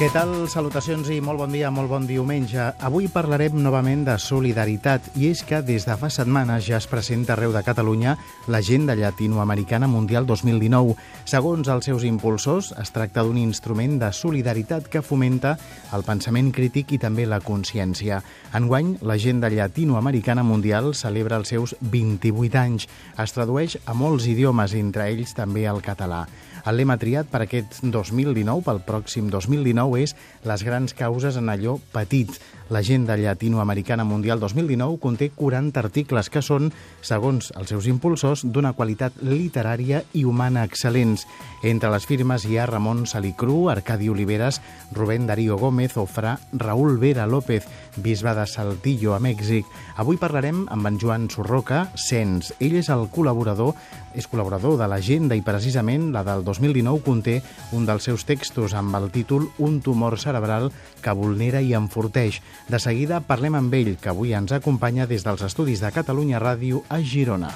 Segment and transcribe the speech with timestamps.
[0.00, 0.30] Què tal?
[0.48, 2.70] Salutacions i molt bon dia, molt bon diumenge.
[2.88, 7.34] Avui parlarem novament de solidaritat i és que des de fa setmanes ja es presenta
[7.34, 8.14] arreu de Catalunya
[8.48, 10.96] l'Agenda Llatinoamericana Mundial 2019.
[11.28, 15.58] Segons els seus impulsors, es tracta d'un instrument de solidaritat que fomenta
[15.92, 18.22] el pensament crític i també la consciència.
[18.56, 22.88] Enguany, l'Agenda Llatinoamericana Mundial celebra els seus 28 anys.
[23.20, 26.24] Es tradueix a molts idiomes, entre ells també el català.
[26.68, 31.78] El lema triat per aquest 2019, pel pròxim 2019, és les grans causes en allò
[31.94, 32.34] petit.
[32.70, 36.68] L'agenda llatinoamericana mundial 2019 conté 40 articles que són,
[37.02, 41.26] segons els seus impulsors, d'una qualitat literària i humana excel·lents.
[41.66, 44.60] Entre les firmes hi ha Ramon Salicru, Arcadi Oliveres,
[44.94, 49.66] Rubén Darío Gómez o Fra Raúl Vera López, bisbe de Saltillo, a Mèxic.
[49.98, 52.54] Avui parlarem amb en Joan Sorroca, Sens.
[52.62, 53.74] Ell és el col·laborador
[54.14, 57.36] és col·laborador de l'agenda i precisament la del 2019 conté
[57.76, 60.70] un dels seus textos amb el títol Un tumor cerebral
[61.02, 62.40] que vulnera i enforteix.
[62.68, 66.84] De seguida parlem amb ell, que avui ens acompanya des dels estudis de Catalunya Ràdio
[66.88, 67.54] a Girona.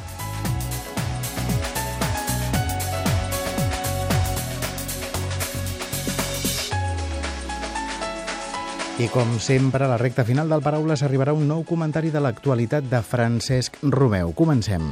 [8.95, 12.87] I com sempre, a la recta final del Paraules arribarà un nou comentari de l'actualitat
[12.87, 14.31] de Francesc Romeu.
[14.39, 14.87] Comencem.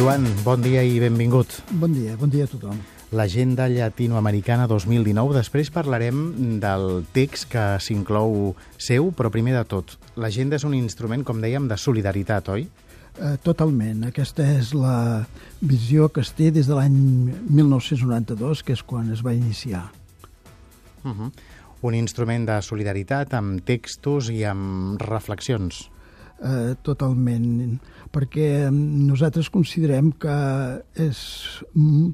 [0.00, 1.58] Joan, bon dia i benvingut.
[1.76, 2.78] Bon dia, bon dia a tothom.
[3.12, 5.34] L'Agenda Llatinoamericana 2019.
[5.36, 6.22] Després parlarem
[6.62, 11.68] del text que s'inclou seu, però primer de tot, l'agenda és un instrument, com dèiem,
[11.68, 12.64] de solidaritat, oi?
[12.64, 14.06] Eh, totalment.
[14.08, 15.26] Aquesta és la
[15.60, 16.96] visió que es té des de l'any
[17.52, 19.84] 1992, que és quan es va iniciar.
[21.04, 21.30] Uh -huh.
[21.82, 25.89] Un instrument de solidaritat amb textos i amb reflexions
[26.40, 27.76] eh, totalment,
[28.12, 30.36] perquè nosaltres considerem que
[30.98, 31.20] és,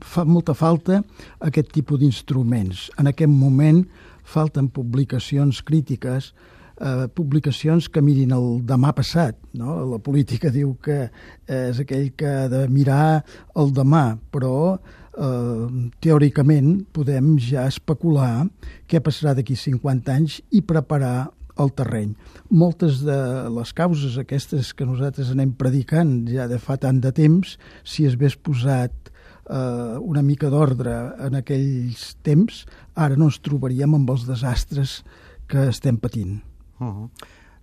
[0.04, 1.02] fa molta falta
[1.46, 2.90] aquest tipus d'instruments.
[3.00, 3.84] En aquest moment
[4.26, 6.32] falten publicacions crítiques,
[6.80, 9.38] eh, publicacions que mirin el demà passat.
[9.54, 9.78] No?
[9.92, 11.06] La política diu que
[11.46, 13.24] és aquell que ha de mirar
[13.56, 18.46] el demà, però eh, teòricament podem ja especular
[18.88, 21.30] què passarà d'aquí 50 anys i preparar
[21.62, 22.14] el terreny.
[22.50, 23.16] Moltes de
[23.52, 28.16] les causes aquestes que nosaltres anem predicant ja de fa tant de temps, si es
[28.16, 29.10] hagués posat
[29.50, 30.96] eh, una mica d'ordre
[31.26, 32.64] en aquells temps,
[32.94, 35.00] ara no ens trobaríem amb els desastres
[35.48, 36.42] que estem patint.
[36.80, 37.08] Uh -huh.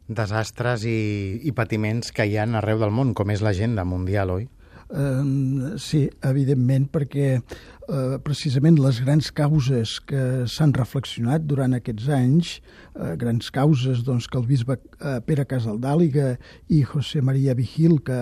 [0.07, 4.49] Desastres i, i patiments que hi ha arreu del món, com és l'agenda mundial, oi?
[4.93, 12.51] Eh, sí, evidentment, perquè eh, precisament les grans causes que s'han reflexionat durant aquests anys,
[12.93, 16.35] eh, grans causes doncs, que el bisbe eh, Pere Casaldàliga
[16.69, 18.19] i José María Vigil, que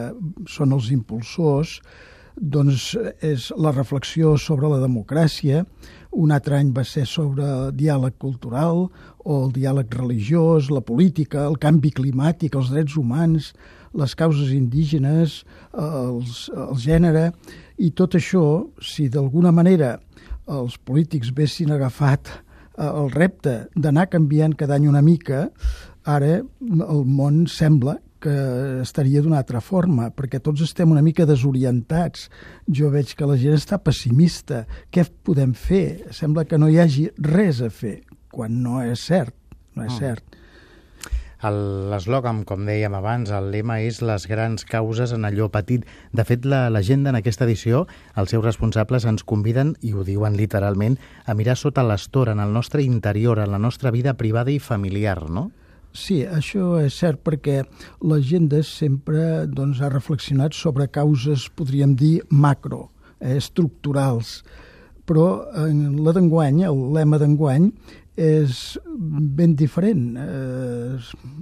[0.48, 1.82] són els impulsors,
[2.40, 5.66] doncs és la reflexió sobre la democràcia,
[6.12, 7.46] un altre any va ser sobre
[7.76, 8.86] diàleg cultural
[9.24, 13.52] o el diàleg religiós, la política, el canvi climàtic, els drets humans,
[13.98, 15.42] les causes indígenes,
[15.74, 17.32] els, el gènere,
[17.82, 18.46] i tot això,
[18.84, 19.98] si d'alguna manera
[20.52, 25.50] els polítics vessin agafat eh, el repte d'anar canviant cada any una mica,
[26.06, 28.34] ara el món sembla que
[28.84, 32.28] estaria d'una altra forma, perquè tots estem una mica desorientats.
[32.70, 34.68] Jo veig que la gent està pessimista.
[34.94, 36.14] Què podem fer?
[36.14, 39.34] Sembla que no hi hagi res a fer, quan no és cert.
[39.74, 40.00] No és oh.
[40.04, 40.38] cert.
[41.42, 45.88] L'eslògan, com dèiem abans, el lema és les grans causes en allò petit.
[46.14, 51.00] De fet, l'agenda en aquesta edició, els seus responsables ens conviden, i ho diuen literalment,
[51.26, 55.30] a mirar sota l'estora, en el nostre interior, en la nostra vida privada i familiar,
[55.30, 55.50] no?
[55.92, 57.64] Sí, això és cert perquè
[58.08, 64.44] l'agenda sempre doncs, ha reflexionat sobre causes, podríem dir, macro, eh, estructurals.
[65.10, 67.72] Però en la d'enguany, el lema d'enguany,
[68.22, 70.16] és ben diferent.
[70.22, 70.98] Eh,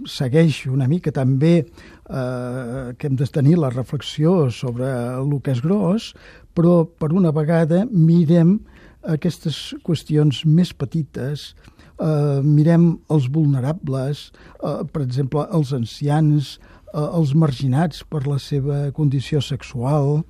[0.07, 5.63] segueix una mica també eh, que hem de tenir la reflexió sobre el que és
[5.65, 6.13] gros,
[6.55, 8.59] però per una vegada mirem
[9.07, 11.53] aquestes qüestions més petites,
[11.99, 14.31] eh, mirem els vulnerables,
[14.63, 16.59] eh, per exemple, els ancians,
[16.93, 20.23] eh, els marginats per la seva condició sexual,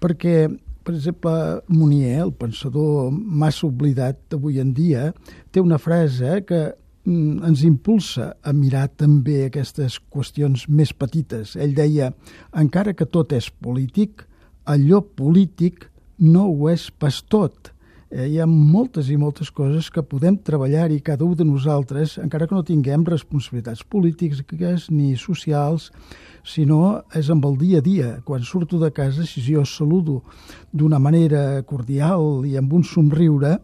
[0.00, 0.48] perquè
[0.84, 1.32] per exemple,
[1.72, 5.10] Munier, el pensador massa oblidat d'avui en dia,
[5.50, 11.56] té una frase que mm, ens impulsa a mirar també aquestes qüestions més petites.
[11.56, 12.12] Ell deia,
[12.52, 14.26] encara que tot és polític,
[14.64, 15.88] allò polític
[16.20, 17.73] no ho és pas tot
[18.14, 22.46] eh, hi ha moltes i moltes coses que podem treballar-hi cada un de nosaltres, encara
[22.46, 25.90] que no tinguem responsabilitats polítiques ni socials,
[26.46, 28.10] sinó és amb el dia a dia.
[28.24, 30.20] Quan surto de casa, si jo saludo
[30.72, 33.56] d'una manera cordial i amb un somriure,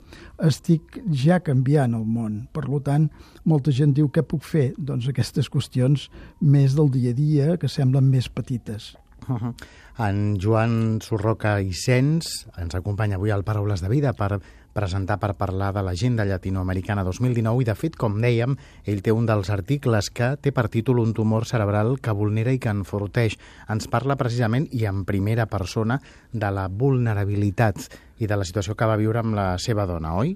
[0.43, 2.49] estic ja canviant el món.
[2.53, 3.11] Per tant,
[3.44, 4.73] molta gent diu què puc fer?
[4.79, 6.08] Doncs aquestes qüestions
[6.41, 8.96] més del dia a dia que semblen més petites.
[9.29, 9.55] Uh -huh.
[10.00, 14.38] En Joan Surroca i Sens ens acompanya avui al Paraules de Vida per
[14.73, 18.55] presentar per parlar de l'agenda llatinoamericana 2019 i, de fet, com dèiem,
[18.88, 22.61] ell té un dels articles que té per títol un tumor cerebral que vulnera i
[22.62, 23.37] que enforteix.
[23.69, 25.99] Ens parla precisament i en primera persona
[26.32, 27.91] de la vulnerabilitat
[28.25, 30.32] i de la situació que va viure amb la seva dona, oi?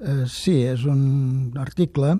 [0.00, 2.16] Eh, sí, és un article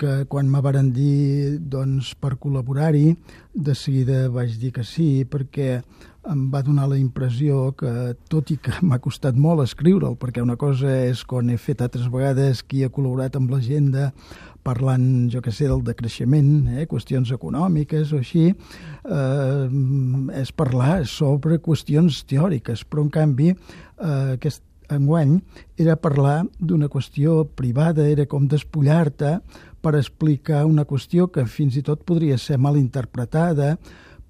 [0.00, 3.12] que quan me varen dir doncs, per col·laborar-hi,
[3.52, 5.82] de seguida vaig dir que sí, perquè
[6.28, 10.58] em va donar la impressió que, tot i que m'ha costat molt escriure'l, perquè una
[10.60, 14.10] cosa és quan he fet altres vegades qui ha col·laborat amb l'agenda
[14.66, 19.68] parlant, jo que sé, del decreixement, eh, qüestions econòmiques o així, eh,
[20.42, 25.38] és parlar sobre qüestions teòriques, però en canvi eh, aquest enguany
[25.78, 29.38] era parlar d'una qüestió privada, era com despullar-te
[29.80, 33.78] per explicar una qüestió que fins i tot podria ser mal interpretada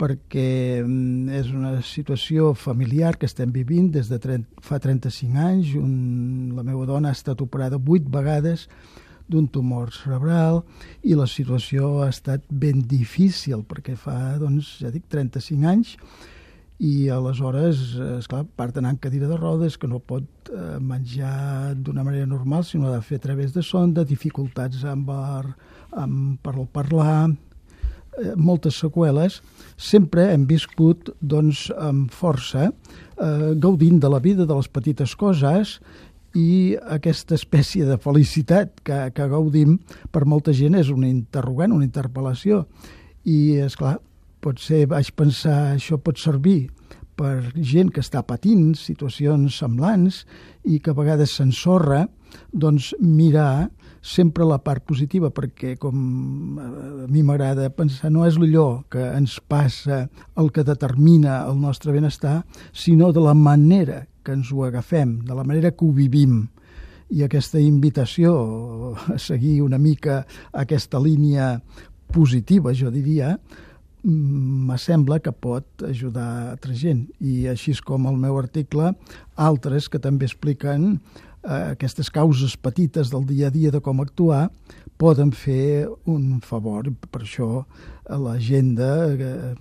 [0.01, 5.75] perquè mm, és una situació familiar que estem vivint des de 30, fa 35 anys.
[5.77, 8.67] Un, la meva dona ha estat operada 8 vegades
[9.31, 10.65] d'un tumor cerebral
[11.07, 15.95] i la situació ha estat ben difícil perquè fa, doncs, ja dic, 35 anys
[16.81, 17.81] i aleshores,
[18.17, 22.65] esclar, part d'anar en cadira de rodes, que no pot eh, menjar d'una manera normal,
[22.65, 27.29] sinó ha de fer a través de sonda, dificultats amb, amb per parlar,
[28.19, 29.41] eh, moltes seqüeles,
[29.77, 35.79] sempre hem viscut doncs, amb força, eh, gaudint de la vida, de les petites coses,
[36.35, 39.79] i aquesta espècie de felicitat que, que gaudim
[40.15, 42.65] per molta gent és una interrogant, una interpel·lació.
[43.27, 43.99] I, és clar
[44.41, 46.71] potser vaig pensar això pot servir
[47.19, 50.23] per gent que està patint situacions semblants
[50.65, 52.07] i que a vegades s'ensorra,
[52.53, 53.69] doncs mirar
[54.01, 59.39] sempre la part positiva, perquè com a mi m'agrada pensar, no és allò que ens
[59.41, 60.07] passa
[60.41, 65.35] el que determina el nostre benestar, sinó de la manera que ens ho agafem, de
[65.35, 66.49] la manera que ho vivim.
[67.11, 71.57] I aquesta invitació a seguir una mica aquesta línia
[72.11, 73.37] positiva, jo diria,
[74.03, 77.09] me sembla que pot ajudar altra gent.
[77.21, 78.95] I així com el meu article,
[79.37, 81.01] altres que també expliquen
[81.45, 84.49] eh, aquestes causes petites del dia a dia de com actuar
[85.01, 86.91] poden fer un favor.
[87.11, 87.65] Per això
[88.11, 89.55] l'agenda, eh,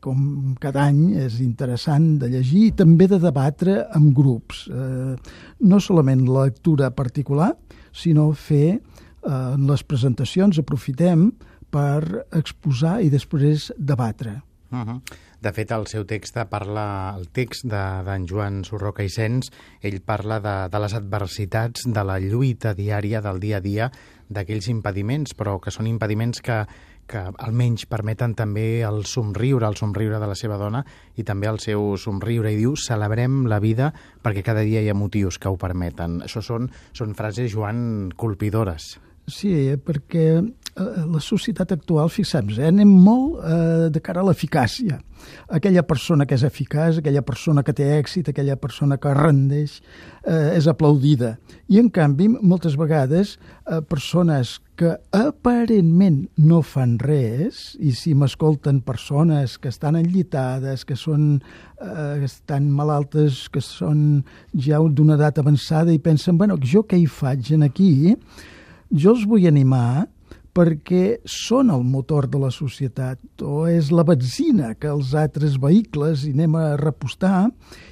[0.00, 4.66] com cada any, és interessant de llegir i també de debatre amb grups.
[4.68, 5.14] Eh,
[5.60, 7.52] no solament la lectura particular,
[7.92, 8.80] sinó fer eh,
[9.30, 11.30] en les presentacions, aprofitem
[11.70, 14.40] per exposar i després debatre.
[14.72, 15.00] Uh -huh.
[15.42, 19.50] De fet, el seu text parla, el text d'en de, Joan Surroca i Sens,
[19.84, 23.90] ell parla de, de les adversitats, de la lluita diària, del dia a dia,
[24.28, 26.62] d'aquells impediments, però que són impediments que,
[27.06, 30.82] que almenys permeten també el somriure, el somriure de la seva dona
[31.16, 32.50] i també el seu somriure.
[32.52, 33.92] I diu, celebrem la vida
[34.24, 36.20] perquè cada dia hi ha motius que ho permeten.
[36.26, 38.96] Això són, són frases, Joan, colpidores.
[39.26, 39.52] Sí,
[39.82, 40.28] perquè
[40.76, 44.98] la societat actual, fixem-nos, eh, anem molt eh, de cara a l'eficàcia.
[45.48, 49.80] Aquella persona que és eficaç, aquella persona que té èxit, aquella persona que rendeix,
[50.22, 51.38] eh, és aplaudida.
[51.68, 58.82] I, en canvi, moltes vegades, eh, persones que aparentment no fan res, i si m'escolten
[58.84, 61.38] persones que estan enllitades, que són
[61.80, 67.08] eh, estan malaltes, que són ja d'una edat avançada i pensen, bueno, jo què hi
[67.08, 68.12] faig en aquí?
[68.92, 70.04] Jo els vull animar
[70.56, 76.24] perquè són el motor de la societat o és la benzina que els altres vehicles
[76.24, 77.50] hi anem a repostar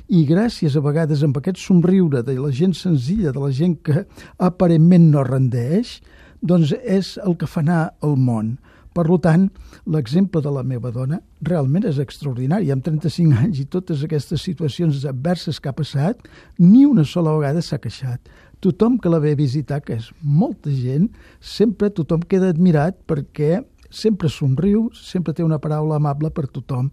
[0.08, 4.06] i gràcies a vegades amb aquest somriure de la gent senzilla, de la gent que
[4.38, 5.98] aparentment no rendeix,
[6.40, 8.56] doncs és el que fa anar el món.
[8.94, 9.48] Per tant,
[9.90, 12.70] l'exemple de la meva dona realment és extraordinari.
[12.70, 16.20] Amb 35 anys i totes aquestes situacions adverses que ha passat,
[16.62, 18.30] ni una sola vegada s'ha queixat
[18.64, 23.60] tothom que la ve a visitar, que és molta gent, sempre tothom queda admirat perquè
[23.94, 26.90] sempre somriu, sempre té una paraula amable per tothom.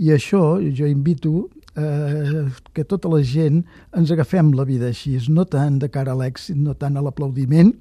[0.00, 3.62] I això jo invito eh, que tota la gent
[3.96, 7.74] ens agafem la vida així, no tant de cara a l'èxit, no tant a l'aplaudiment,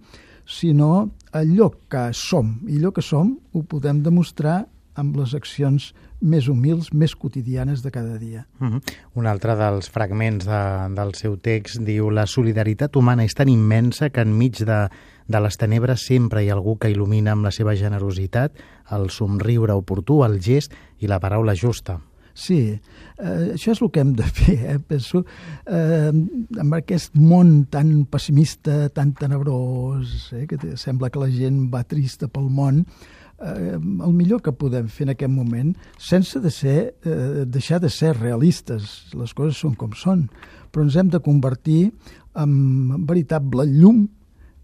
[0.46, 4.66] sinó allò que som i allò que som ho podem demostrar
[5.00, 5.92] amb les accions
[6.22, 8.46] més humils, més quotidianes de cada dia.
[8.60, 8.82] Uh -huh.
[9.16, 10.62] Un altre dels fragments de,
[10.96, 14.90] del seu text diu la solidaritat humana és tan immensa que enmig de,
[15.28, 18.52] de les tenebres sempre hi ha algú que il·lumina amb la seva generositat,
[18.92, 22.00] el somriure oportú, el gest i la paraula justa.
[22.34, 22.80] Sí,
[23.20, 24.80] eh, això és el que hem de fer, eh?
[24.80, 25.26] penso,
[25.68, 26.12] eh,
[26.60, 30.48] amb aquest món tan pessimista, tan tenebrós, eh?
[30.48, 35.08] que sembla que la gent va trista pel món, eh, el millor que podem fer
[35.08, 39.96] en aquest moment, sense de ser, eh, deixar de ser realistes, les coses són com
[39.98, 40.28] són,
[40.72, 41.92] però ens hem de convertir
[42.38, 44.06] en veritable llum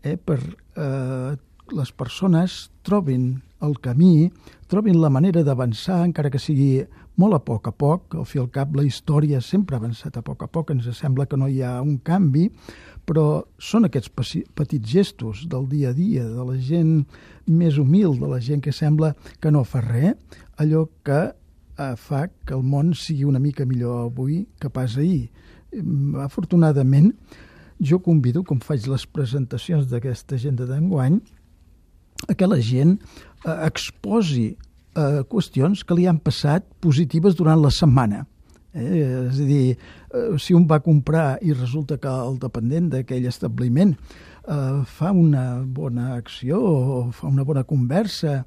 [0.04, 1.36] eh, per eh,
[1.74, 4.30] les persones trobin el camí,
[4.70, 6.86] trobin la manera d'avançar, encara que sigui
[7.18, 10.24] molt a poc a poc, al fi al cap la història sempre ha avançat a
[10.26, 12.48] poc a poc, ens sembla que no hi ha un canvi,
[13.08, 14.12] però són aquests
[14.56, 17.08] petits gestos del dia a dia, de la gent
[17.48, 20.14] més humil, de la gent que sembla que no fa res,
[20.62, 25.30] allò que eh, fa que el món sigui una mica millor avui que pas ahir.
[25.74, 27.14] Mm, afortunadament,
[27.80, 31.22] jo convido, com faig les presentacions d'aquesta agenda d'enguany,
[32.28, 32.98] a que la gent
[33.46, 34.56] eh, exposi
[34.98, 38.26] eh, qüestions que li han passat positives durant la setmana
[38.78, 39.28] Eh?
[39.30, 39.78] És a dir,
[40.14, 45.64] eh, si un va comprar i resulta que el dependent d'aquell establiment eh, fa una
[45.64, 48.44] bona acció o fa una bona conversa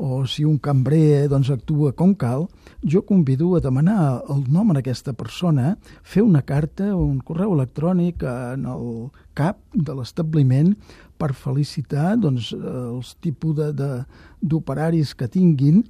[0.00, 2.46] o si un cambrer doncs, actua com cal,
[2.82, 7.52] jo convido a demanar el nom en aquesta persona, fer una carta o un correu
[7.52, 10.72] electrònic en el cap de l'establiment
[11.20, 13.60] per felicitar doncs, els tipus
[14.40, 15.84] d'operaris que tinguin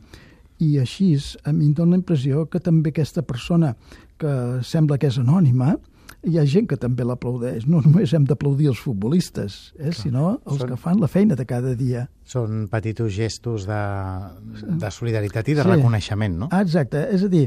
[0.60, 3.74] i així a mi em dóna la impressió que també aquesta persona
[4.20, 4.34] que
[4.66, 5.76] sembla que és anònima
[6.26, 7.64] hi ha gent que també l'aplaudeix.
[7.70, 10.72] No només hem d'aplaudir els futbolistes, eh, sinó els Són...
[10.72, 12.06] que fan la feina de cada dia.
[12.28, 13.80] Són petits gestos de,
[14.82, 15.70] de solidaritat i de sí.
[15.70, 16.50] reconeixement, no?
[16.52, 17.06] Ah, exacte.
[17.14, 17.46] És a dir,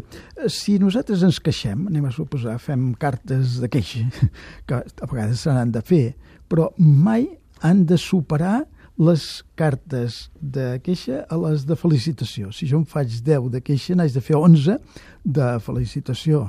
[0.49, 4.07] si nosaltres ens queixem, anem a suposar, fem cartes de queixa,
[4.67, 6.03] que a vegades se n'han de fer,
[6.49, 7.29] però mai
[7.63, 8.65] han de superar
[8.99, 12.51] les cartes de queixa a les de felicitació.
[12.53, 14.77] Si jo en faig 10 de queixa, n'haig de fer 11
[15.25, 16.45] de felicitació,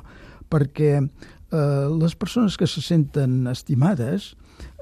[0.53, 4.35] perquè eh, les persones que se senten estimades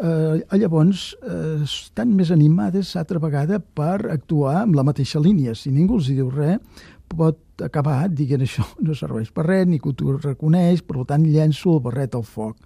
[0.02, 5.54] eh, llavors eh, estan més animades altra vegada per actuar amb la mateixa línia.
[5.54, 6.58] Si ningú els diu res,
[7.12, 11.76] pot acabar dient això no serveix per res, ni que tu reconeix, per tant llenço
[11.76, 12.56] el barret al foc.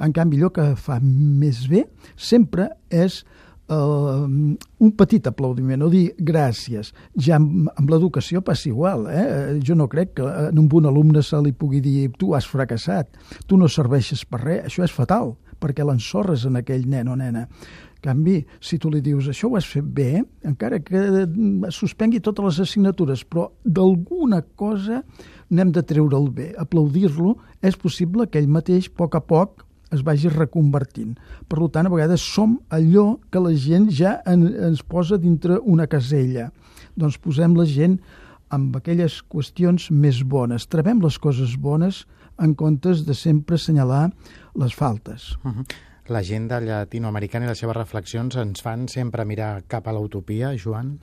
[0.00, 1.84] En canvi, allò que fa més bé
[2.16, 3.20] sempre és
[3.70, 4.24] uh,
[4.80, 6.92] un petit aplaudiment, o dir gràcies.
[7.16, 9.06] Ja amb, amb l'educació passa igual.
[9.12, 9.60] Eh?
[9.66, 13.14] Jo no crec que a un bon alumne se li pugui dir tu has fracassat,
[13.46, 14.66] tu no serveixes per res.
[14.70, 17.46] Això és fatal, perquè l'ensorres en aquell nen o nena.
[18.00, 21.26] En canvi, si tu li dius això ho has fet bé, encara que
[21.76, 25.02] suspengui totes les assignatures, però d'alguna cosa
[25.50, 26.54] n'hem de treure el bé.
[26.56, 31.16] Aplaudir-lo és possible que ell mateix, a poc a poc, es vagi reconvertint.
[31.48, 35.86] Per tant, a vegades som allò que la gent ja en, ens posa dintre una
[35.90, 36.50] casella.
[36.96, 37.98] Doncs posem la gent
[38.50, 40.66] amb aquelles qüestions més bones.
[40.66, 42.04] Trebem les coses bones
[42.40, 44.10] en comptes de sempre assenyalar
[44.58, 45.36] les faltes.
[45.44, 45.64] Uh -huh.
[46.10, 50.98] L'agenda llatinoamericana i les seves reflexions ens fan sempre mirar cap a l'utopia, Joan?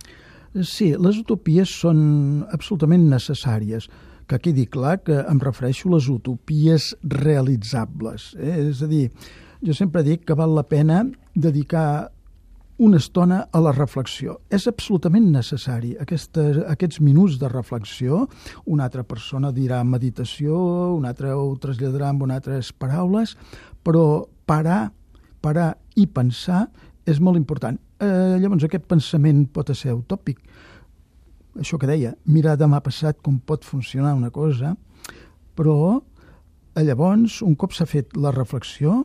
[0.64, 3.90] Sí, les utopies són absolutament necessàries
[4.28, 8.34] que quedi clar que em refereixo a les utopies realitzables.
[8.36, 8.60] Eh?
[8.68, 9.08] És a dir,
[9.64, 12.12] jo sempre dic que val la pena dedicar
[12.78, 14.38] una estona a la reflexió.
[14.54, 15.96] És absolutament necessari.
[16.00, 18.28] Aquesta, aquests minuts de reflexió,
[18.66, 20.60] una altra persona dirà meditació,
[20.94, 23.34] una altra ho traslladarà amb unes altres paraules,
[23.84, 24.92] però parar,
[25.42, 26.68] parar i pensar
[27.08, 27.80] és molt important.
[27.98, 30.44] Eh, llavors, aquest pensament pot ser utòpic,
[31.60, 34.76] això que deia, mirar demà passat com pot funcionar una cosa,
[35.58, 39.04] però eh, llavors, un cop s'ha fet la reflexió,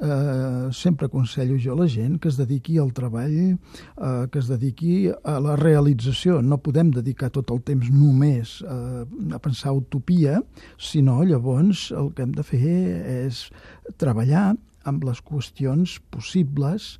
[0.00, 4.48] eh, sempre aconsello jo a la gent que es dediqui al treball, eh, que es
[4.48, 6.40] dediqui a la realització.
[6.42, 10.40] No podem dedicar tot el temps només eh, a pensar utopia,
[10.78, 12.78] sinó llavors el que hem de fer
[13.28, 13.48] és
[13.98, 14.52] treballar
[14.88, 16.96] amb les qüestions possibles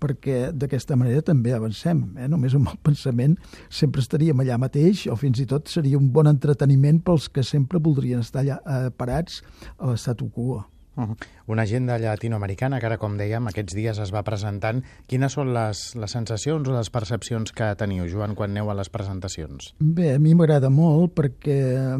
[0.00, 2.02] perquè d'aquesta manera també avancem.
[2.18, 2.28] Eh?
[2.32, 3.36] Només amb el pensament
[3.68, 7.82] sempre estaríem allà mateix o fins i tot seria un bon entreteniment pels que sempre
[7.82, 9.42] voldrien estar allà eh, parats
[9.78, 10.64] a l'estat quo.
[10.96, 11.16] Uh -huh.
[11.46, 14.82] Una agenda llatinoamericana que ara, com dèiem, aquests dies es va presentant.
[15.06, 18.88] Quines són les, les sensacions o les percepcions que teniu, Joan, quan aneu a les
[18.88, 19.74] presentacions?
[19.78, 21.94] Bé, a mi m'agrada molt perquè,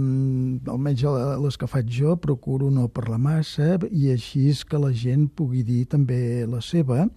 [0.66, 1.02] almenys
[1.44, 5.62] les que faig jo, procuro no parlar massa i així és que la gent pugui
[5.62, 7.08] dir també la seva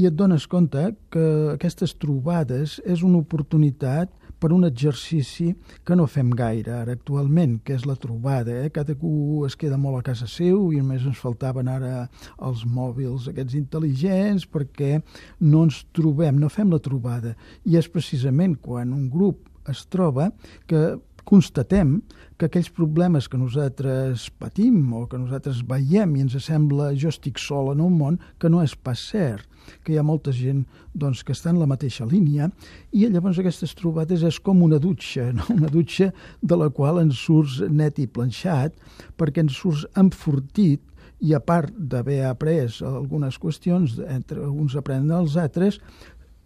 [0.00, 0.80] i et dones compte
[1.12, 5.50] que aquestes trobades és una oportunitat per un exercici
[5.84, 8.54] que no fem gaire ara actualment, que és la trobada.
[8.62, 8.70] Eh?
[8.72, 12.06] Cadascú es queda molt a casa seu i només ens faltaven ara
[12.38, 15.02] els mòbils aquests intel·ligents perquè
[15.44, 17.34] no ens trobem, no fem la trobada.
[17.68, 20.30] I és precisament quan un grup es troba
[20.66, 20.96] que
[21.30, 22.00] constatem
[22.38, 27.38] que aquells problemes que nosaltres patim o que nosaltres veiem i ens sembla jo estic
[27.38, 29.46] sol en un món, que no és pas cert,
[29.84, 30.64] que hi ha molta gent
[30.96, 32.48] doncs, que està en la mateixa línia
[32.90, 35.46] i llavors aquestes trobades és com una dutxa, no?
[35.58, 36.10] una dutxa
[36.42, 38.74] de la qual ens surts net i planxat
[39.20, 40.82] perquè ens surts enfortit
[41.20, 45.76] i a part d'haver après algunes qüestions, entre uns aprenen els altres,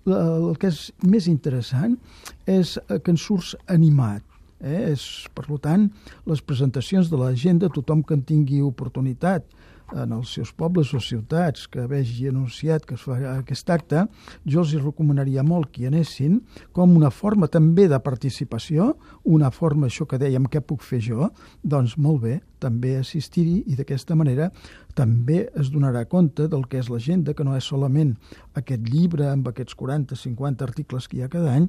[0.05, 1.95] el que és més interessant
[2.50, 4.25] és que ens surts animat,
[4.64, 4.94] Eh?
[4.94, 5.90] És, per tant,
[6.26, 9.47] les presentacions de l'agenda, tothom que en tingui oportunitat
[9.92, 14.06] en els seus pobles o ciutats que vegi anunciat que es fa aquest acte,
[14.49, 16.40] jo els hi recomanaria molt que hi anessin
[16.73, 18.94] com una forma també de participació,
[19.25, 21.28] una forma, això que dèiem, què puc fer jo?
[21.62, 24.50] Doncs molt bé, també assistir-hi i d'aquesta manera
[24.94, 28.14] també es donarà compte del que és l'agenda, que no és solament
[28.59, 31.66] aquest llibre amb aquests 40-50 articles que hi ha cada any,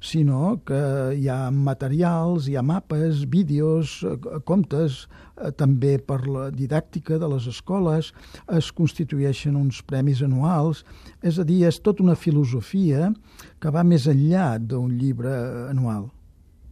[0.00, 0.80] sinó que
[1.18, 4.14] hi ha materials, hi ha mapes, vídeos, eh,
[4.48, 8.12] comptes, eh, també per la didàctica de les escoles,
[8.60, 10.84] es constitueixen uns premis anuals,
[11.22, 13.10] és a dir, és tota una filosofia
[13.58, 15.34] que va més enllà d'un llibre
[15.72, 16.08] anual.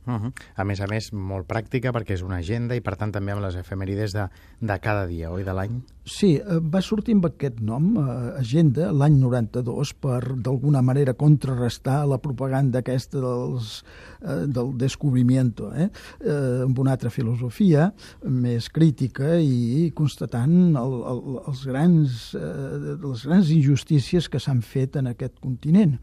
[0.06, 0.32] Uh -huh.
[0.54, 3.42] A més a més, molt pràctica perquè és una agenda i per tant també amb
[3.42, 4.28] les efemèrides de,
[4.60, 5.82] de cada dia, oi, de l'any?
[6.04, 12.06] Sí, eh, va sortir amb aquest nom, eh, agenda, l'any 92, per d'alguna manera contrarrestar
[12.06, 13.84] la propaganda aquesta dels,
[14.22, 15.90] eh, del descobrimiento, eh?
[16.20, 16.62] eh?
[16.62, 23.50] amb una altra filosofia més crítica i constatant el, el, els grans, eh, les grans
[23.50, 25.98] injustícies que s'han fet en aquest continent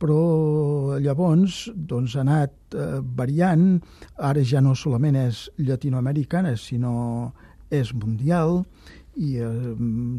[0.00, 3.66] però llavors doncs, ha anat eh, variant,
[4.16, 7.32] ara ja no solament és llatinoamericana, sinó
[7.72, 8.62] és mundial
[9.16, 9.70] i eh,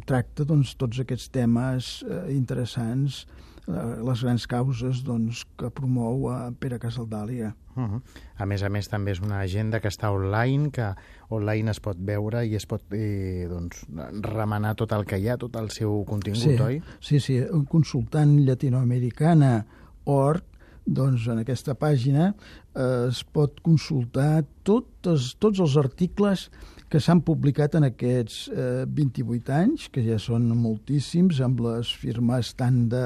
[0.09, 3.25] tracta doncs, tots aquests temes eh, interessants,
[3.67, 7.53] les grans causes doncs, que promou a Pere Casaldàlia.
[7.75, 8.01] Uh -huh.
[8.37, 10.95] A més a més, també és una agenda que està online, que
[11.29, 13.85] online es pot veure i es pot eh, doncs,
[14.21, 16.81] remenar tot el que hi ha, tot el seu contingut, sí, oi?
[16.99, 17.43] Sí, sí.
[17.67, 20.43] Consultant llatinoamericana.org
[20.85, 22.33] doncs en aquesta pàgina
[22.75, 26.49] eh, es pot consultar tots, tots els articles
[26.89, 32.53] que s'han publicat en aquests eh, 28 anys, que ja són moltíssims, amb les firmes
[32.59, 33.03] tant de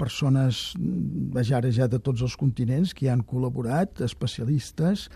[0.00, 0.72] persones,
[1.42, 5.08] ja ara ja de tots els continents, que hi han col·laborat, especialistes,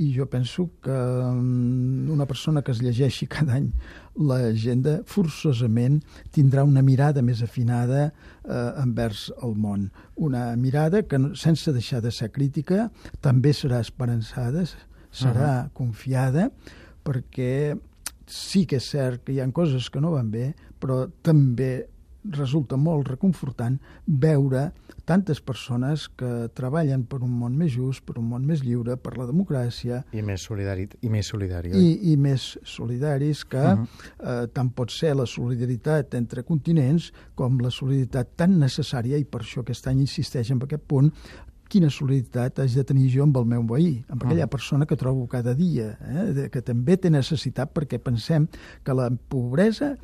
[0.00, 3.68] i jo penso que mm, una persona que es llegeixi cada any
[4.16, 6.00] l'agenda forçosament
[6.34, 9.90] tindrà una mirada més afinada eh, envers el món.
[10.16, 12.88] Una mirada que, sense deixar de ser crítica,
[13.20, 14.64] també serà esperançada,
[15.10, 15.72] serà uh -huh.
[15.74, 16.50] confiada,
[17.10, 17.76] perquè
[18.30, 21.72] sí que és cert que hi ha coses que no van bé, però també
[22.36, 24.70] resulta molt reconfortant veure
[25.08, 29.16] tantes persones que treballen per un món més just, per un món més lliure, per
[29.16, 30.02] la democràcia...
[30.12, 30.86] I més solidari.
[31.02, 33.86] I més solidari, I, i més solidaris que uh -huh.
[34.20, 39.40] eh, tant pot ser la solidaritat entre continents com la solidaritat tan necessària, i per
[39.40, 41.12] això aquest any insisteix en aquest punt,
[41.70, 44.52] quina solidaritat haig de tenir jo amb el meu veí, amb aquella mm.
[44.52, 48.48] persona que trobo cada dia, eh, que també té necessitat perquè pensem
[48.84, 49.94] que la pobresa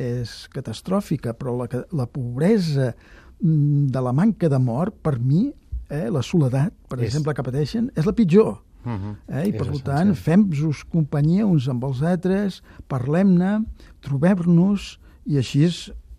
[0.00, 5.46] és catastròfica, però la, la pobresa mm, de la manca de mort, per mi,
[5.88, 7.08] eh, la soledat, per és...
[7.08, 8.58] exemple, que pateixen, és la pitjor.
[8.84, 8.98] Uh mhm.
[9.04, 9.16] -huh.
[9.28, 9.46] eh?
[9.48, 13.64] I, és per tant, fem-nos companyia uns amb els altres, parlem-ne,
[14.00, 15.70] trobem-nos i així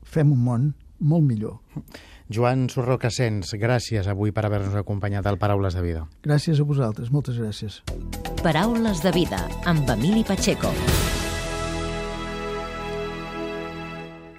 [0.03, 1.59] fem un món molt millor.
[2.25, 6.07] Joan Sorro Cassens, gràcies avui per haver-nos acompanyat al Paraules de Vida.
[6.25, 7.83] Gràcies a vosaltres, moltes gràcies.
[8.41, 10.73] Paraules de Vida, amb Emili Pacheco.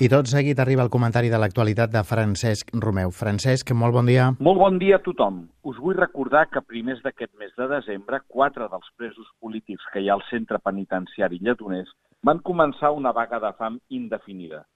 [0.02, 3.14] I tot seguit arriba el comentari de l'actualitat de Francesc Romeu.
[3.14, 4.32] Francesc, molt bon dia.
[4.44, 5.44] Molt bon dia a tothom.
[5.62, 10.02] Us vull recordar que a primers d'aquest mes de desembre, quatre dels presos polítics que
[10.02, 11.94] hi ha al centre penitenciari lledoners
[12.26, 14.66] van començar una vaga de fam indefinida.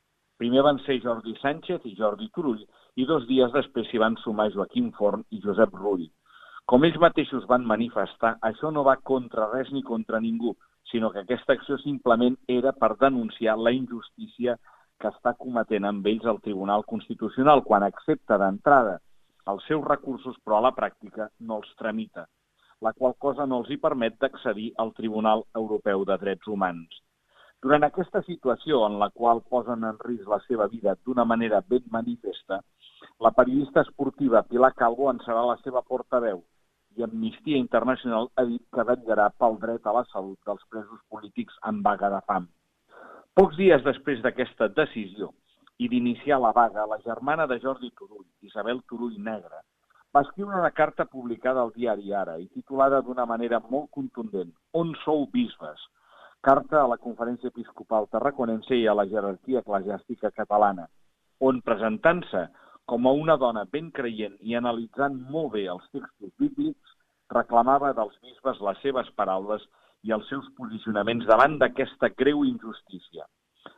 [0.40, 2.62] Primer van ser Jordi Sánchez i Jordi Turull,
[2.96, 6.06] i dos dies després s'hi van sumar Joaquim Forn i Josep Rull.
[6.64, 10.54] Com ells mateixos van manifestar, això no va contra res ni contra ningú,
[10.90, 14.56] sinó que aquesta acció simplement era per denunciar la injustícia
[15.00, 18.96] que està cometent amb ells el Tribunal Constitucional quan accepta d'entrada
[19.52, 22.26] els seus recursos però a la pràctica no els tramita,
[22.80, 27.00] la qual cosa no els hi permet d'accedir al Tribunal Europeu de Drets Humans.
[27.64, 31.82] Durant aquesta situació en la qual posen en risc la seva vida d'una manera ben
[31.96, 32.56] manifesta,
[33.26, 36.40] la periodista esportiva Pilar Calvo en serà la seva portaveu
[36.96, 41.60] i Amnistia Internacional ha dit que vetllarà pel dret a la salut dels presos polítics
[41.72, 42.48] en vaga de fam.
[43.36, 45.30] Pocs dies després d'aquesta decisió
[45.76, 49.60] i d'iniciar la vaga, la germana de Jordi Turull, Isabel Turull Negra,
[50.16, 54.96] va escriure una carta publicada al diari Ara i titulada d'una manera molt contundent On
[55.04, 55.90] sou bisbes?
[56.46, 60.86] Carta a la Conferència Episcopal Tarraconense i a la jerarquia eclesiàstica catalana,
[61.48, 62.46] on presentant-se
[62.92, 66.94] com a una dona ben creient i analitzant molt bé els textos bíblics,
[67.34, 69.66] reclamava dels bisbes les seves paraules
[70.08, 73.26] i els seus posicionaments davant d'aquesta greu injustícia.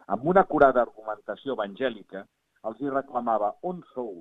[0.07, 2.23] Amb una curada argumentació evangèlica,
[2.71, 4.13] els hi reclamava on sou,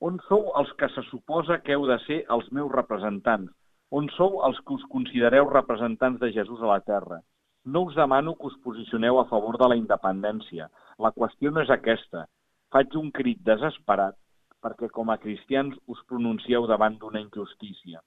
[0.00, 3.54] on sou els que se suposa que heu de ser els meus representants,
[3.94, 7.20] on sou els que us considereu representants de Jesús a la terra.
[7.64, 10.68] No us demano que us posicioneu a favor de la independència.
[11.00, 12.26] La qüestió no és aquesta.
[12.74, 14.18] Faig un crit desesperat
[14.64, 18.00] perquè com a cristians us pronuncieu davant d'una injustícia.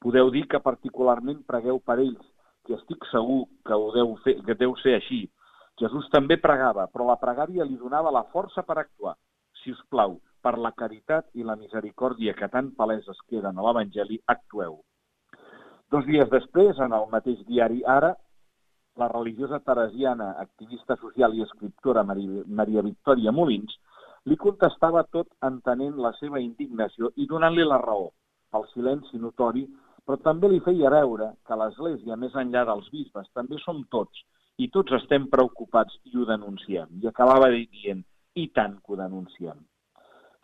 [0.00, 2.24] Podeu dir que particularment pregueu per ells,
[2.64, 5.22] que estic segur que, ho deu, fer, que deu ser així.
[5.80, 9.14] Jesús també pregava, però la pregària li donava la força per actuar.
[9.62, 14.20] Si us plau, per la caritat i la misericòrdia que tan paleses queden a l'Evangeli,
[14.34, 14.80] actueu.
[15.90, 18.12] Dos dies després, en el mateix diari Ara,
[18.98, 23.76] la religiosa teresiana, activista social i escriptora Maria Victòria Molins
[24.28, 28.10] li contestava tot entenent la seva indignació i donant-li la raó,
[28.50, 29.64] pel silenci notori,
[30.04, 34.24] però també li feia veure que l'Església, més enllà dels bisbes, també som tots,
[34.58, 36.88] i tots estem preocupats i ho denunciem.
[37.02, 38.02] I acabava dient,
[38.34, 39.58] i tant que ho denunciem.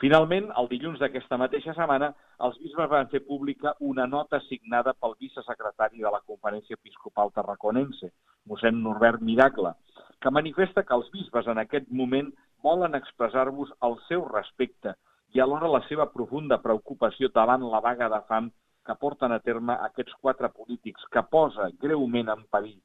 [0.05, 2.11] Finalment, el dilluns d'aquesta mateixa setmana,
[2.47, 8.11] els bisbes van fer pública una nota signada pel vicesecretari de la Conferència Episcopal Tarraconense,
[8.53, 9.73] mossèn Norbert Miracle,
[10.21, 12.29] que manifesta que els bisbes en aquest moment
[12.69, 14.93] volen expressar-vos el seu respecte
[15.33, 18.53] i alhora la seva profunda preocupació davant la vaga de fam
[18.85, 22.81] que porten a terme aquests quatre polítics que posa greument en perill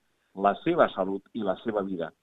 [0.47, 2.13] la seva salut i la seva vida.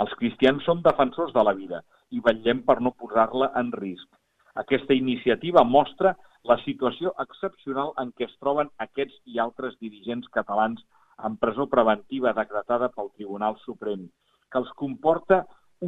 [0.00, 4.08] Els cristians som defensors de la vida i vetllem per no posar-la en risc.
[4.56, 6.14] Aquesta iniciativa mostra
[6.48, 10.80] la situació excepcional en què es troben aquests i altres dirigents catalans
[11.28, 14.06] en presó preventiva decretada pel Tribunal Suprem,
[14.50, 15.42] que els comporta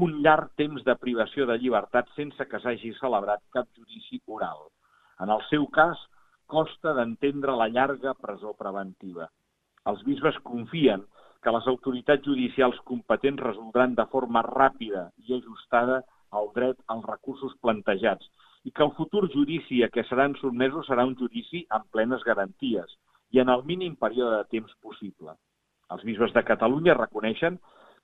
[0.04, 4.66] un llarg temps de privació de llibertat sense que s'hagi celebrat cap judici oral.
[5.24, 6.02] En el seu cas,
[6.46, 9.30] costa d'entendre la llarga presó preventiva.
[9.88, 11.06] Els bisbes confien
[11.40, 16.02] que les autoritats judicials competents resoldran de forma ràpida i ajustada
[16.36, 18.28] el dret als recursos plantejats
[18.68, 22.96] i que el futur judici a què seran sotmesos serà un judici amb plenes garanties
[23.32, 25.32] i en el mínim període de temps possible.
[25.94, 27.56] Els bisbes de Catalunya reconeixen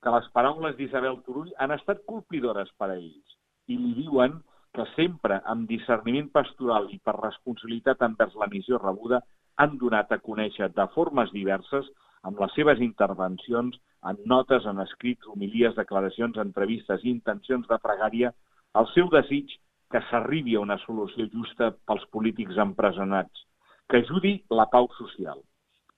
[0.05, 3.37] que les paraules d'Isabel Turull han estat colpidores per a ells
[3.69, 4.39] i li diuen
[4.77, 9.21] que sempre amb discerniment pastoral i per responsabilitat envers la missió rebuda
[9.63, 11.91] han donat a conèixer de formes diverses
[12.25, 13.77] amb les seves intervencions,
[14.09, 18.33] en notes, en escrits, homilies, declaracions, entrevistes i intencions de pregària,
[18.81, 19.53] el seu desig
[19.91, 23.45] que s'arribi a una solució justa pels polítics empresonats,
[23.89, 25.43] que ajudi la pau social.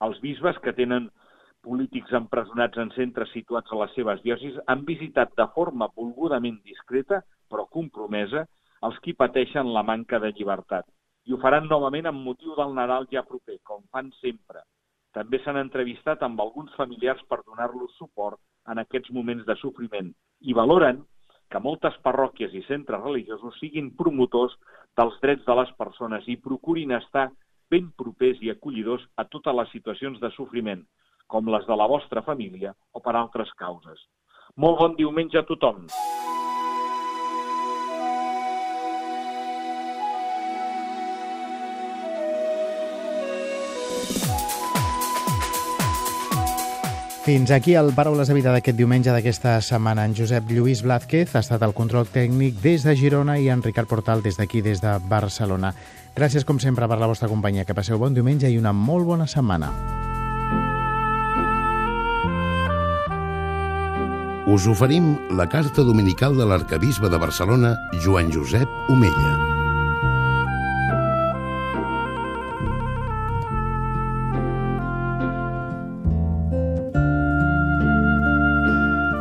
[0.07, 1.09] Els bisbes que tenen
[1.67, 7.23] polítics empresonats en centres situats a les seves diòcis han visitat de forma volgudament discreta,
[7.51, 8.45] però compromesa,
[8.87, 10.87] els qui pateixen la manca de llibertat.
[11.27, 14.63] I ho faran novament amb motiu del Nadal ja proper, com fan sempre.
[15.17, 18.39] També s'han entrevistat amb alguns familiars per donar-los suport
[18.71, 21.01] en aquests moments de sofriment i valoren
[21.51, 24.57] que moltes parròquies i centres religiosos siguin promotors
[24.99, 27.29] dels drets de les persones i procurin estar
[27.71, 30.85] ben propers i acollidors a totes les situacions de sofriment,
[31.27, 34.07] com les de la vostra família o per altres causes.
[34.57, 35.87] Molt bon diumenge a tothom!
[47.27, 50.05] Fins aquí el Paraules de Vida d'aquest diumenge d'aquesta setmana.
[50.07, 53.91] En Josep Lluís Blázquez ha estat el control tècnic des de Girona i en Ricard
[53.91, 55.75] Portal des d'aquí, des de Barcelona.
[56.15, 57.67] Gràcies, com sempre, per la vostra companyia.
[57.67, 59.75] Que passeu bon diumenge i una molt bona setmana.
[64.47, 69.56] us oferim la carta dominical de l'arcabisbe de Barcelona, Joan Josep Omella.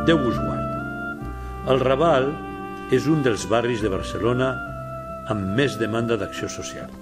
[0.06, 0.74] Déu vos guard.
[1.66, 2.28] El Raval
[2.94, 4.52] és un dels barris de Barcelona
[5.32, 6.92] amb més demanda d'acció social.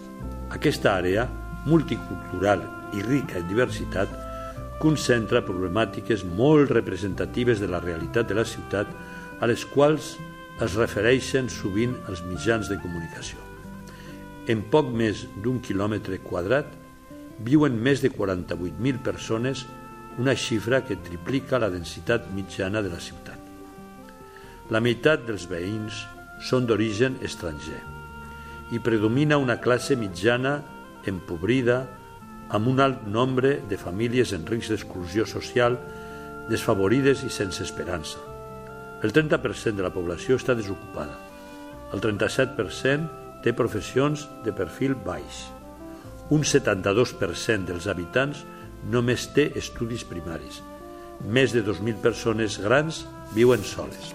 [0.56, 1.26] Aquesta àrea,
[1.68, 2.62] multicultural
[2.96, 4.08] i rica en diversitat,
[4.80, 8.88] concentra problemàtiques molt representatives de la realitat de la ciutat
[9.36, 10.14] a les quals
[10.64, 13.36] es refereixen sovint els mitjans de comunicació.
[14.48, 16.72] En poc més d'un quilòmetre quadrat
[17.44, 19.66] viuen més de 48.000 persones,
[20.18, 23.40] una xifra que triplica la densitat mitjana de la ciutat.
[24.70, 26.04] La meitat dels veïns
[26.44, 27.80] són d'origen estranger
[28.72, 30.56] i predomina una classe mitjana
[31.06, 31.82] empobrida
[32.54, 35.76] amb un alt nombre de famílies en risc d'exclusió social,
[36.48, 38.20] desfavorides i sense esperança.
[39.04, 41.18] El 30% de la població està desocupada.
[41.92, 45.44] El 37% té professions de perfil baix.
[46.32, 48.44] Un 72% dels habitants
[48.90, 50.60] només té estudis primaris.
[51.24, 54.12] Més de 2.000 persones grans viuen soles.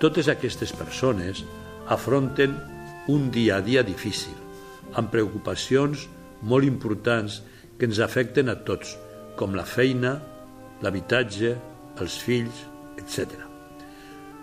[0.00, 1.44] Totes aquestes persones
[1.88, 2.56] afronten
[3.08, 4.36] un dia a dia difícil,
[4.96, 6.06] amb preocupacions
[6.42, 7.40] molt importants
[7.78, 8.96] que ens afecten a tots,
[9.36, 10.18] com la feina,
[10.84, 11.54] l'habitatge,
[12.00, 12.64] els fills,
[13.00, 13.36] etc.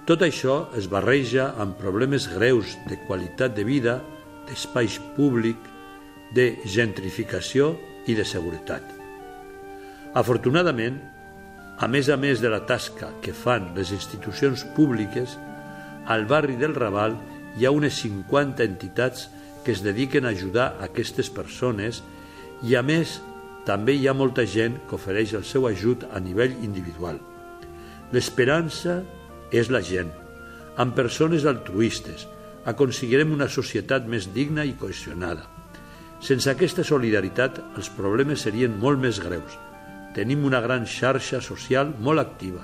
[0.07, 3.97] Tot això es barreja amb problemes greus de qualitat de vida,
[4.47, 5.57] d'espai públic,
[6.35, 7.73] de gentrificació
[8.07, 8.96] i de seguretat.
[10.15, 11.01] Afortunadament,
[11.77, 15.35] a més a més de la tasca que fan les institucions públiques,
[16.07, 17.17] al barri del Raval
[17.57, 19.27] hi ha unes 50 entitats
[19.65, 21.99] que es dediquen a ajudar aquestes persones
[22.63, 23.19] i, a més,
[23.67, 27.19] també hi ha molta gent que ofereix el seu ajut a nivell individual.
[28.15, 29.01] L'esperança
[29.51, 30.13] és la gent.
[30.79, 32.23] Amb persones altruistes
[32.67, 35.43] aconseguirem una societat més digna i cohesionada.
[36.23, 39.59] Sense aquesta solidaritat, els problemes serien molt més greus.
[40.17, 42.63] Tenim una gran xarxa social molt activa,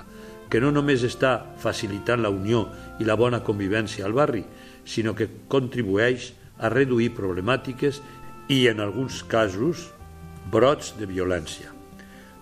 [0.50, 2.64] que no només està facilitant la unió
[2.98, 4.42] i la bona convivència al barri,
[4.84, 8.02] sinó que contribueix a reduir problemàtiques
[8.50, 9.86] i, en alguns casos,
[10.50, 11.70] brots de violència.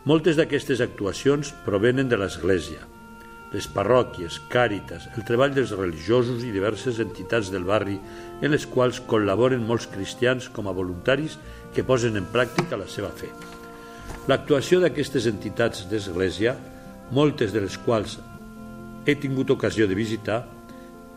[0.09, 2.89] Moltes d'aquestes actuacions provenen de l'Església,
[3.53, 7.99] les parròquies, càritas, el treball dels religiosos i diverses entitats del barri
[8.41, 11.37] en les quals col·laboren molts cristians com a voluntaris
[11.77, 13.29] que posen en pràctica la seva fe.
[14.31, 16.55] L'actuació d'aquestes entitats d'Església,
[17.11, 18.19] moltes de les quals
[19.07, 20.45] he tingut ocasió de visitar,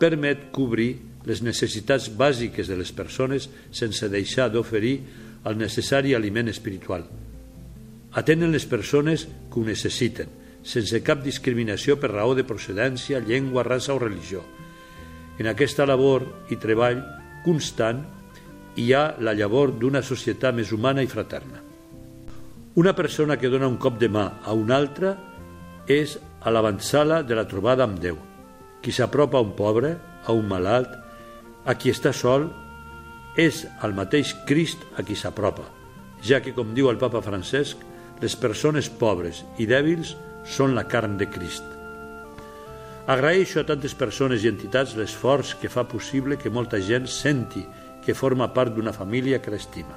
[0.00, 4.96] permet cobrir les necessitats bàsiques de les persones sense deixar d'oferir
[5.46, 7.06] el necessari aliment espiritual.
[8.16, 10.30] Atenen les persones que ho necessiten,
[10.66, 14.42] sense cap discriminació per raó de procedència, llengua, raça o religió.
[15.38, 17.02] En aquesta labor i treball
[17.44, 18.02] constant
[18.76, 21.65] hi ha la llavor d'una societat més humana i fraterna.
[22.76, 25.14] Una persona que dona un cop de mà a una altra
[25.88, 28.18] és a l'avançala de la trobada amb Déu.
[28.84, 29.94] Qui s'apropa a un pobre,
[30.26, 30.92] a un malalt,
[31.64, 32.50] a qui està sol
[33.40, 35.64] és el mateix Crist a qui s'apropa,
[36.20, 37.80] ja que, com diu el papa Francesc,
[38.20, 40.12] les persones pobres i dèbils
[40.44, 41.64] són la carn de Crist.
[43.08, 47.64] Agraeixo a tantes persones i entitats l'esforç que fa possible que molta gent senti
[48.04, 49.96] que forma part d'una família que l'estima.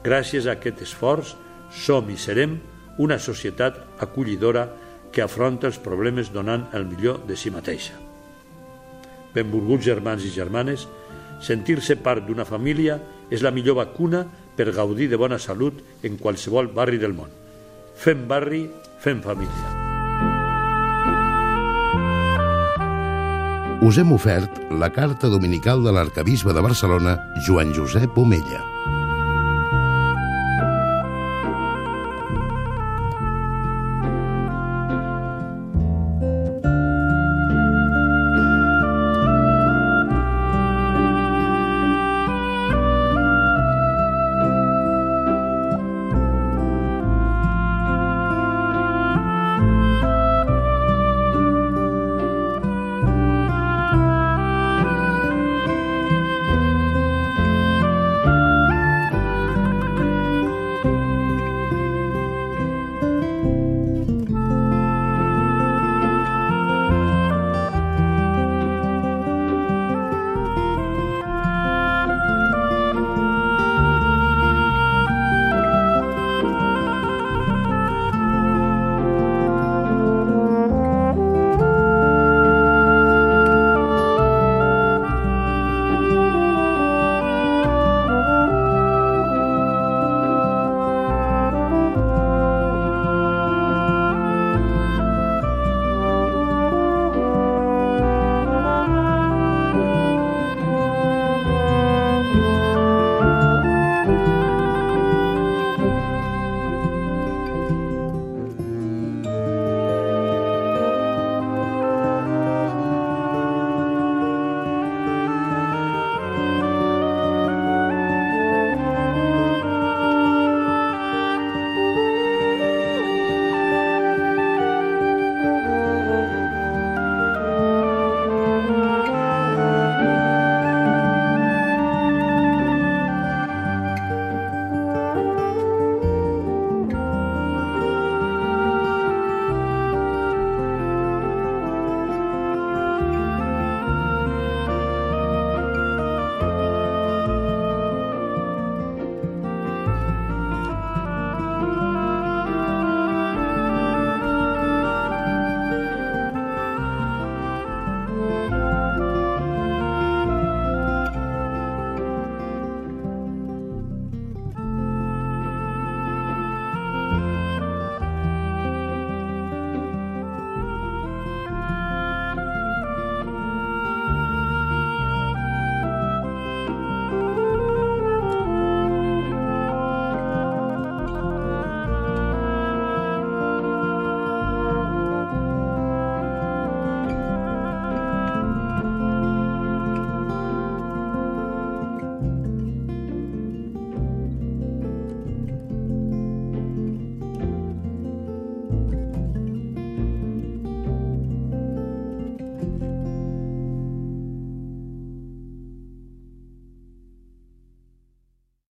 [0.00, 2.58] Gràcies a aquest esforç som i serem
[2.98, 4.68] una societat acollidora
[5.12, 8.06] que afronta els problemes donant el millor de si mateixa
[9.36, 10.86] benvolguts germans i germanes,
[11.44, 12.98] sentir-se part d'una família
[13.30, 14.24] és la millor vacuna
[14.56, 17.32] per gaudir de bona salut en qualsevol barri del món.
[17.96, 18.64] Fem barri,
[19.02, 19.74] fem família.
[23.86, 28.75] Us hem ofert la carta dominical de l'arcabisbe de Barcelona, Joan Josep Omella.